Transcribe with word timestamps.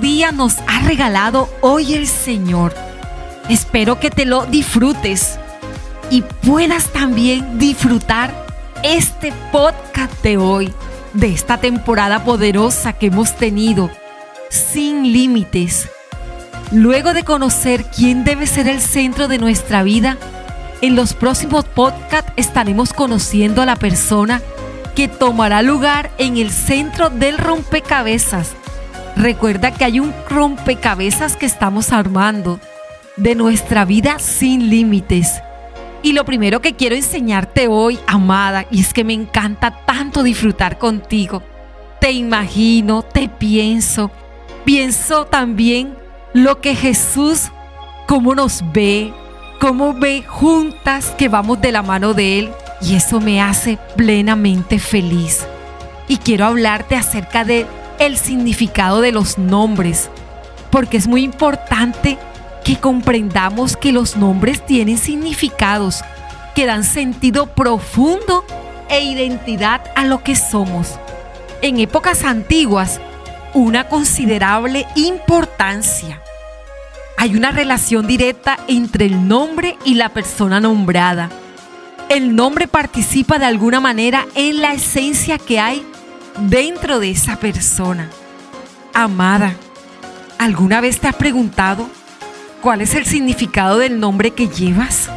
día 0.00 0.32
nos 0.32 0.56
ha 0.66 0.80
regalado 0.80 1.50
hoy 1.60 1.92
el 1.92 2.06
Señor. 2.06 2.74
Espero 3.50 4.00
que 4.00 4.10
te 4.10 4.24
lo 4.24 4.46
disfrutes 4.46 5.38
y 6.10 6.22
puedas 6.22 6.86
también 6.86 7.58
disfrutar 7.58 8.46
este 8.82 9.30
podcast 9.52 10.22
de 10.22 10.38
hoy, 10.38 10.72
de 11.12 11.34
esta 11.34 11.58
temporada 11.58 12.24
poderosa 12.24 12.94
que 12.94 13.08
hemos 13.08 13.36
tenido, 13.36 13.90
sin 14.48 15.12
límites. 15.12 15.90
Luego 16.72 17.12
de 17.12 17.24
conocer 17.24 17.84
quién 17.94 18.24
debe 18.24 18.46
ser 18.46 18.68
el 18.68 18.80
centro 18.80 19.28
de 19.28 19.36
nuestra 19.36 19.82
vida, 19.82 20.16
en 20.80 20.96
los 20.96 21.12
próximos 21.12 21.66
podcasts 21.66 22.32
estaremos 22.36 22.94
conociendo 22.94 23.60
a 23.60 23.66
la 23.66 23.76
persona 23.76 24.40
que 24.96 25.08
tomará 25.08 25.60
lugar 25.60 26.10
en 26.16 26.38
el 26.38 26.50
centro 26.50 27.10
del 27.10 27.36
rompecabezas. 27.36 28.54
Recuerda 29.18 29.72
que 29.72 29.84
hay 29.84 29.98
un 29.98 30.14
rompecabezas 30.30 31.36
que 31.36 31.44
estamos 31.44 31.92
armando 31.92 32.60
de 33.16 33.34
nuestra 33.34 33.84
vida 33.84 34.20
sin 34.20 34.70
límites. 34.70 35.42
Y 36.04 36.12
lo 36.12 36.24
primero 36.24 36.62
que 36.62 36.76
quiero 36.76 36.94
enseñarte 36.94 37.66
hoy, 37.66 37.98
amada, 38.06 38.64
y 38.70 38.80
es 38.80 38.94
que 38.94 39.02
me 39.02 39.14
encanta 39.14 39.84
tanto 39.84 40.22
disfrutar 40.22 40.78
contigo. 40.78 41.42
Te 42.00 42.12
imagino, 42.12 43.02
te 43.02 43.28
pienso, 43.28 44.12
pienso 44.64 45.24
también 45.24 45.96
lo 46.32 46.60
que 46.60 46.76
Jesús, 46.76 47.50
cómo 48.06 48.36
nos 48.36 48.62
ve, 48.72 49.12
cómo 49.60 49.94
ve 49.94 50.22
juntas 50.22 51.06
que 51.18 51.28
vamos 51.28 51.60
de 51.60 51.72
la 51.72 51.82
mano 51.82 52.14
de 52.14 52.38
Él, 52.38 52.50
y 52.80 52.94
eso 52.94 53.18
me 53.20 53.42
hace 53.42 53.80
plenamente 53.96 54.78
feliz. 54.78 55.44
Y 56.06 56.18
quiero 56.18 56.44
hablarte 56.44 56.94
acerca 56.94 57.44
de 57.44 57.66
el 57.98 58.16
significado 58.16 59.00
de 59.00 59.12
los 59.12 59.38
nombres, 59.38 60.10
porque 60.70 60.96
es 60.96 61.06
muy 61.06 61.22
importante 61.22 62.18
que 62.64 62.76
comprendamos 62.76 63.76
que 63.76 63.92
los 63.92 64.16
nombres 64.16 64.64
tienen 64.64 64.98
significados 64.98 66.02
que 66.54 66.66
dan 66.66 66.84
sentido 66.84 67.46
profundo 67.46 68.44
e 68.88 69.02
identidad 69.04 69.80
a 69.94 70.04
lo 70.04 70.22
que 70.22 70.34
somos. 70.34 70.98
En 71.62 71.78
épocas 71.78 72.24
antiguas, 72.24 73.00
una 73.54 73.88
considerable 73.88 74.86
importancia. 74.96 76.20
Hay 77.16 77.36
una 77.36 77.50
relación 77.50 78.06
directa 78.06 78.58
entre 78.68 79.06
el 79.06 79.26
nombre 79.26 79.76
y 79.84 79.94
la 79.94 80.08
persona 80.10 80.60
nombrada. 80.60 81.30
El 82.08 82.36
nombre 82.36 82.68
participa 82.68 83.38
de 83.38 83.46
alguna 83.46 83.80
manera 83.80 84.26
en 84.34 84.60
la 84.60 84.72
esencia 84.72 85.38
que 85.38 85.58
hay 85.60 85.84
dentro 86.42 87.00
de 87.00 87.10
esa 87.10 87.36
persona. 87.36 88.10
Amada, 88.94 89.54
¿alguna 90.38 90.80
vez 90.80 91.00
te 91.00 91.08
has 91.08 91.16
preguntado 91.16 91.88
¿Cuál 92.60 92.80
es 92.80 92.94
el 92.94 93.06
significado 93.06 93.78
del 93.78 94.00
nombre 94.00 94.32
que 94.32 94.48
llevas? 94.48 95.08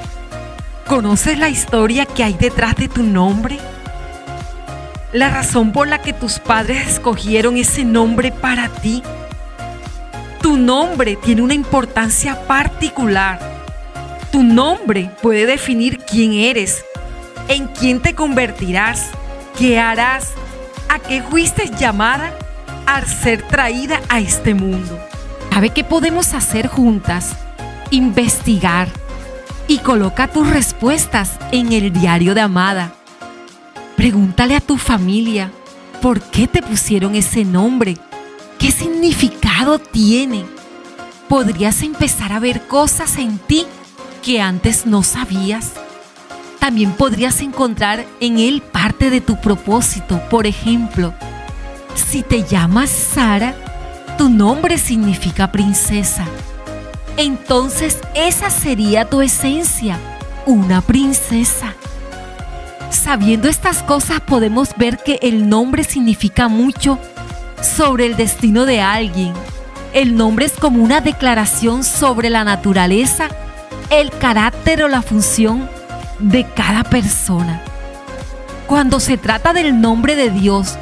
¿Conoces 0.85 1.39
la 1.39 1.49
historia 1.49 2.05
que 2.05 2.23
hay 2.23 2.33
detrás 2.33 2.75
de 2.75 2.87
tu 2.87 3.01
nombre? 3.01 3.57
La 5.11 5.29
razón 5.29 5.71
por 5.71 5.87
la 5.87 6.03
que 6.03 6.13
tus 6.13 6.37
padres 6.37 6.87
escogieron 6.87 7.57
ese 7.57 7.83
nombre 7.83 8.31
para 8.31 8.69
ti. 8.69 9.01
Tu 10.43 10.55
nombre 10.55 11.15
tiene 11.15 11.41
una 11.41 11.55
importancia 11.55 12.45
particular. 12.45 13.39
Tu 14.31 14.43
nombre 14.43 15.09
puede 15.23 15.47
definir 15.47 15.97
quién 15.97 16.33
eres, 16.33 16.85
en 17.47 17.67
quién 17.69 18.01
te 18.01 18.13
convertirás, 18.13 19.09
qué 19.57 19.79
harás, 19.79 20.27
a 20.91 20.99
qué 20.99 21.23
fuiste 21.23 21.71
llamada 21.79 22.37
al 22.85 23.07
ser 23.07 23.47
traída 23.47 24.01
a 24.09 24.19
este 24.19 24.53
mundo. 24.53 24.99
¿Sabe 25.49 25.69
qué 25.69 25.85
podemos 25.85 26.33
hacer 26.33 26.67
juntas? 26.67 27.37
Investigar 27.91 28.89
y 29.69 29.77
coloca 29.77 30.27
tus 30.27 30.49
respuestas 30.49 31.39
en 31.53 31.71
el 31.71 31.93
diario 31.93 32.35
de 32.35 32.41
Amada. 32.41 32.93
Pregúntale 33.95 34.53
a 34.53 34.59
tu 34.59 34.77
familia 34.77 35.49
por 36.01 36.19
qué 36.19 36.45
te 36.47 36.61
pusieron 36.61 37.15
ese 37.15 37.45
nombre, 37.45 37.95
qué 38.59 38.69
significado 38.69 39.79
tiene. 39.79 40.43
Podrías 41.29 41.83
empezar 41.83 42.33
a 42.33 42.39
ver 42.39 42.67
cosas 42.67 43.17
en 43.17 43.37
ti 43.37 43.65
que 44.21 44.41
antes 44.41 44.85
no 44.85 45.03
sabías. 45.03 45.71
También 46.61 46.91
podrías 46.91 47.41
encontrar 47.41 48.05
en 48.19 48.37
él 48.37 48.61
parte 48.61 49.09
de 49.09 49.19
tu 49.19 49.41
propósito. 49.41 50.21
Por 50.29 50.45
ejemplo, 50.45 51.11
si 51.95 52.21
te 52.21 52.43
llamas 52.43 52.91
Sara, 52.91 53.55
tu 54.15 54.29
nombre 54.29 54.77
significa 54.77 55.51
princesa. 55.51 56.23
Entonces 57.17 57.97
esa 58.13 58.51
sería 58.51 59.09
tu 59.09 59.21
esencia, 59.21 59.97
una 60.45 60.81
princesa. 60.81 61.73
Sabiendo 62.91 63.49
estas 63.49 63.81
cosas 63.81 64.21
podemos 64.21 64.69
ver 64.77 64.99
que 64.99 65.17
el 65.23 65.49
nombre 65.49 65.83
significa 65.83 66.47
mucho 66.47 66.99
sobre 67.63 68.05
el 68.05 68.15
destino 68.15 68.67
de 68.67 68.81
alguien. 68.81 69.33
El 69.93 70.15
nombre 70.15 70.45
es 70.45 70.51
como 70.51 70.83
una 70.83 71.01
declaración 71.01 71.83
sobre 71.83 72.29
la 72.29 72.43
naturaleza, 72.43 73.29
el 73.89 74.11
carácter 74.11 74.83
o 74.83 74.87
la 74.87 75.01
función 75.01 75.80
de 76.21 76.45
cada 76.55 76.83
persona. 76.83 77.61
Cuando 78.67 78.99
se 78.99 79.17
trata 79.17 79.53
del 79.53 79.81
nombre 79.81 80.15
de 80.15 80.29
Dios, 80.29 80.77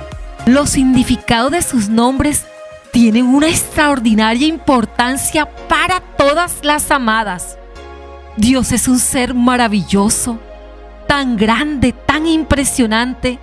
los 0.45 0.69
significados 0.69 1.51
de 1.51 1.61
sus 1.61 1.89
nombres 1.89 2.45
tienen 2.91 3.25
una 3.25 3.47
extraordinaria 3.47 4.47
importancia 4.47 5.45
para 5.67 6.01
todas 6.17 6.63
las 6.63 6.91
amadas. 6.91 7.57
Dios 8.37 8.71
es 8.71 8.87
un 8.87 8.99
ser 8.99 9.33
maravilloso, 9.33 10.39
tan 11.07 11.37
grande, 11.37 11.93
tan 11.93 12.25
impresionante, 12.27 13.39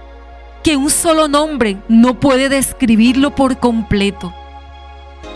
que 0.63 0.77
un 0.77 0.91
solo 0.91 1.29
nombre 1.29 1.79
no 1.89 2.19
puede 2.19 2.49
describirlo 2.49 3.35
por 3.35 3.59
completo. 3.59 4.35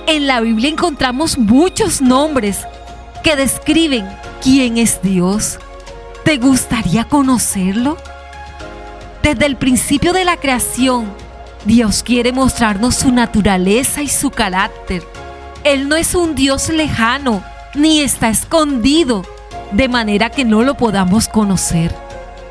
En 0.07 0.27
la 0.27 0.41
Biblia 0.41 0.71
encontramos 0.71 1.39
muchos 1.39 2.01
nombres 2.01 2.67
que 3.23 3.37
describen 3.37 4.09
quién 4.43 4.77
es 4.77 5.01
Dios. 5.03 5.59
¿Te 6.31 6.39
gustaría 6.39 7.07
conocerlo? 7.07 7.97
Desde 9.21 9.47
el 9.47 9.57
principio 9.57 10.13
de 10.13 10.25
la 10.25 10.37
creación, 10.37 11.13
Dios 11.65 12.05
quiere 12.05 12.33
mostrarnos 12.33 12.95
su 12.95 13.11
naturaleza 13.11 14.01
y 14.01 14.07
su 14.07 14.31
carácter. 14.31 15.03
Él 15.65 15.89
no 15.89 15.97
es 15.97 16.15
un 16.15 16.37
Dios 16.37 16.69
lejano, 16.69 17.43
ni 17.75 17.99
está 17.99 18.29
escondido, 18.29 19.25
de 19.73 19.89
manera 19.89 20.31
que 20.31 20.45
no 20.45 20.63
lo 20.63 20.77
podamos 20.77 21.27
conocer. 21.27 21.93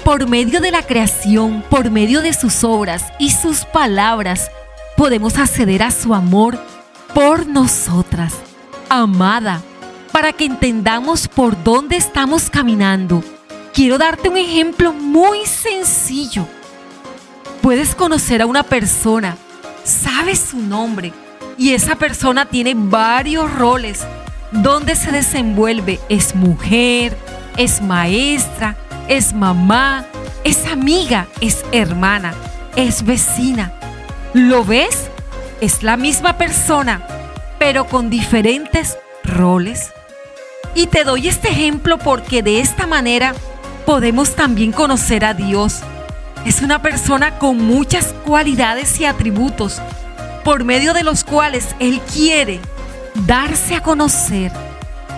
Por 0.04 0.28
medio 0.28 0.60
de 0.60 0.72
la 0.72 0.82
creación, 0.82 1.64
por 1.70 1.90
medio 1.90 2.22
de 2.22 2.34
sus 2.34 2.66
obras 2.66 3.06
y 3.18 3.32
sus 3.32 3.64
palabras, 3.64 4.52
podemos 4.98 5.38
acceder 5.38 5.84
a 5.84 5.92
su 5.92 6.14
amor 6.14 6.60
por 7.14 7.48
nosotras. 7.48 8.34
Amada, 8.90 9.62
para 10.12 10.34
que 10.34 10.44
entendamos 10.44 11.30
por 11.30 11.64
dónde 11.64 11.96
estamos 11.96 12.50
caminando, 12.50 13.24
quiero 13.74 13.98
darte 13.98 14.30
un 14.30 14.38
ejemplo 14.38 14.94
muy 14.94 15.46
sencillo 15.46 16.48
Puedes 17.62 17.94
conocer 17.94 18.42
a 18.42 18.46
una 18.46 18.64
persona, 18.64 19.38
sabes 19.84 20.40
su 20.40 20.58
nombre 20.58 21.12
y 21.58 21.74
esa 21.74 21.98
persona 21.98 22.46
tiene 22.46 22.74
varios 22.74 23.54
roles 23.54 24.06
donde 24.52 24.96
se 24.96 25.12
desenvuelve. 25.12 26.00
Es 26.08 26.36
mujer, 26.36 27.18
es 27.58 27.82
maestra, 27.82 28.78
es 29.10 29.34
mamá, 29.34 30.06
es 30.46 30.66
amiga, 30.68 31.28
es 31.42 31.66
hermana, 31.74 32.34
es 32.78 33.06
vecina. 33.06 33.74
¿Lo 34.34 34.64
ves? 34.64 35.10
Es 35.60 35.84
la 35.84 35.98
misma 35.98 36.38
persona, 36.38 37.06
pero 37.60 37.88
con 37.88 38.10
diferentes 38.10 38.98
roles. 39.26 39.92
Y 40.76 40.88
te 40.88 41.04
doy 41.04 41.28
este 41.28 41.50
ejemplo 41.50 41.98
porque 41.98 42.42
de 42.42 42.62
esta 42.62 42.88
manera 42.88 43.36
podemos 43.90 44.36
también 44.36 44.72
conocer 44.72 45.26
a 45.26 45.34
Dios 45.34 45.80
es 46.46 46.62
una 46.62 46.80
persona 46.80 47.40
con 47.40 47.58
muchas 47.58 48.14
cualidades 48.24 49.00
y 49.00 49.06
atributos 49.06 49.82
por 50.46 50.64
medio 50.64 50.94
de 50.94 51.02
los 51.02 51.24
cuales 51.24 51.76
Él 51.80 52.00
quiere 52.02 52.60
darse 53.26 53.74
a 53.74 53.82
conocer. 53.82 54.52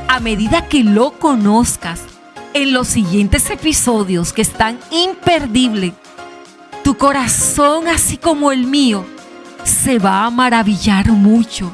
A 0.08 0.22
medida 0.22 0.70
que 0.70 0.86
lo 0.86 1.12
conozcas 1.20 2.00
en 2.54 2.72
los 2.72 2.88
siguientes 2.88 3.50
episodios 3.50 4.32
que 4.32 4.42
están 4.42 4.80
imperdibles, 4.90 5.92
tu 6.82 6.96
corazón, 6.96 7.90
así 7.90 8.16
como 8.16 8.54
el 8.54 8.68
mío, 8.68 9.06
se 9.66 10.00
va 10.00 10.24
a 10.24 10.30
maravillar 10.30 11.08
mucho. 11.12 11.74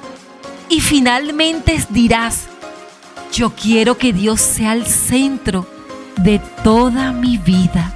Y 0.67 0.81
finalmente 0.81 1.79
dirás, 1.91 2.47
yo 3.31 3.51
quiero 3.51 3.99
que 3.99 4.13
Dios 4.13 4.41
sea 4.41 4.73
el 4.73 4.88
centro 4.88 5.76
de 6.18 6.40
toda 6.64 7.12
mi 7.12 7.38
vida 7.38 7.94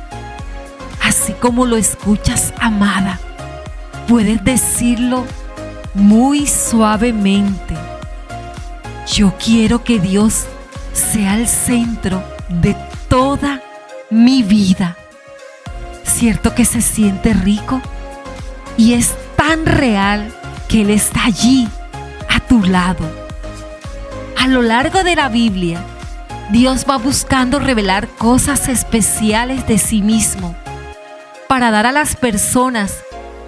así 1.11 1.33
como 1.33 1.65
lo 1.65 1.75
escuchas, 1.75 2.53
amada. 2.57 3.19
Puedes 4.07 4.43
decirlo 4.45 5.25
muy 5.93 6.47
suavemente. 6.47 7.75
Yo 9.13 9.33
quiero 9.37 9.83
que 9.83 9.99
Dios 9.99 10.45
sea 10.93 11.35
el 11.35 11.49
centro 11.49 12.23
de 12.47 12.77
toda 13.09 13.61
mi 14.09 14.41
vida. 14.41 14.95
¿Cierto 16.03 16.55
que 16.55 16.63
se 16.63 16.81
siente 16.81 17.33
rico? 17.33 17.81
Y 18.77 18.93
es 18.93 19.13
tan 19.35 19.65
real 19.65 20.33
que 20.69 20.81
Él 20.83 20.91
está 20.91 21.25
allí, 21.25 21.67
a 22.29 22.39
tu 22.39 22.63
lado. 22.63 23.03
A 24.37 24.47
lo 24.47 24.61
largo 24.61 25.03
de 25.03 25.17
la 25.17 25.27
Biblia, 25.27 25.83
Dios 26.51 26.85
va 26.89 26.97
buscando 26.97 27.59
revelar 27.59 28.09
cosas 28.09 28.67
especiales 28.67 29.65
de 29.67 29.77
sí 29.77 30.01
mismo 30.01 30.53
para 31.47 31.71
dar 31.71 31.85
a 31.85 31.93
las 31.93 32.17
personas, 32.17 33.03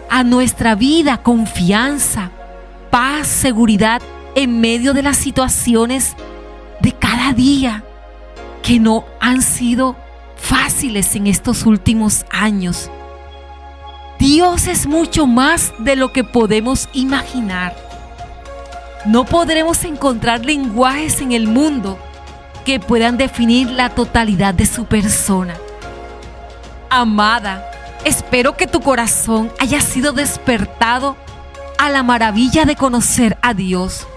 a 0.10 0.24
nuestra 0.24 0.76
vida, 0.76 1.18
confianza, 1.18 2.32
paz, 2.92 3.28
seguridad 3.28 4.02
en 4.36 4.62
medio 4.62 4.94
de 4.94 5.04
las 5.04 5.18
situaciones 5.18 6.16
de 6.80 6.94
cada 6.94 7.34
día 7.34 7.84
que 8.62 8.80
no 8.80 9.04
han 9.20 9.42
sido 9.42 9.98
fáciles 10.38 11.14
en 11.18 11.28
estos 11.28 11.66
últimos 11.66 12.26
años. 12.32 12.90
Dios 14.18 14.68
es 14.68 14.88
mucho 14.88 15.28
más 15.28 15.74
de 15.78 15.98
lo 15.98 16.14
que 16.14 16.24
podemos 16.24 16.88
imaginar. 16.94 17.76
No 19.06 19.26
podremos 19.26 19.84
encontrar 19.84 20.46
lenguajes 20.46 21.20
en 21.20 21.34
el 21.34 21.48
mundo 21.48 22.00
que 22.64 22.80
puedan 22.80 23.18
definir 23.18 23.70
la 23.70 23.90
totalidad 23.90 24.54
de 24.54 24.66
su 24.66 24.86
persona. 24.86 25.56
Amada, 26.90 27.70
espero 28.06 28.56
que 28.56 28.68
tu 28.68 28.82
corazón 28.82 29.52
haya 29.60 29.82
sido 29.82 30.14
despertado 30.14 31.16
a 31.78 31.90
la 31.90 32.04
maravilla 32.04 32.66
de 32.66 32.76
conocer 32.76 33.38
a 33.42 33.54
Dios. 33.54 34.08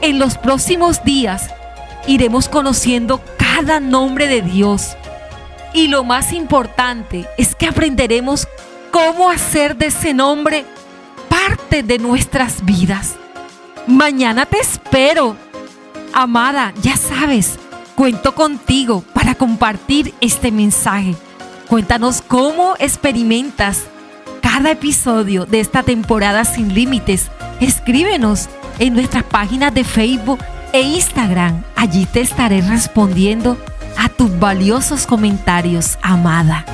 En 0.00 0.18
los 0.18 0.38
próximos 0.38 1.04
días 1.04 1.50
iremos 2.06 2.48
conociendo 2.48 3.20
cada 3.38 3.80
nombre 3.80 4.26
de 4.26 4.42
Dios. 4.42 4.96
Y 5.72 5.88
lo 5.88 6.04
más 6.04 6.32
importante 6.32 7.26
es 7.36 7.54
que 7.54 7.66
aprenderemos 7.66 8.46
cómo 8.90 9.28
hacer 9.30 9.76
de 9.76 9.86
ese 9.86 10.14
nombre 10.14 10.64
parte 11.28 11.82
de 11.82 11.98
nuestras 11.98 12.64
vidas. 12.64 13.16
Mañana 13.86 14.46
te 14.46 14.58
espero. 14.58 15.36
Amada, 16.12 16.72
ya 16.80 16.96
sabes, 16.96 17.58
cuento 17.94 18.34
contigo 18.34 19.04
para 19.12 19.34
compartir 19.34 20.14
este 20.20 20.50
mensaje. 20.50 21.14
Cuéntanos 21.68 22.22
cómo 22.22 22.74
experimentas 22.78 23.84
cada 24.40 24.72
episodio 24.72 25.46
de 25.46 25.60
esta 25.60 25.82
temporada 25.82 26.44
sin 26.44 26.74
límites. 26.74 27.30
Escríbenos 27.60 28.48
en 28.78 28.94
nuestras 28.94 29.24
páginas 29.24 29.72
de 29.72 29.84
Facebook 29.84 30.40
e 30.72 30.82
Instagram. 30.82 31.62
Allí 31.76 32.06
te 32.06 32.20
estaré 32.20 32.60
respondiendo 32.60 33.56
a 33.96 34.08
tus 34.08 34.38
valiosos 34.38 35.06
comentarios, 35.06 35.98
amada. 36.02 36.64